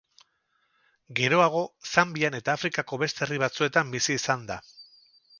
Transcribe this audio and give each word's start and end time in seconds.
Geroago 1.17 1.59
Zambian 1.95 2.37
eta 2.39 2.55
Afrikako 2.59 2.99
beste 3.03 3.25
herri 3.27 3.37
batzuetan 3.43 3.93
bizi 3.97 4.15
izan 4.21 4.47
da. 4.49 4.57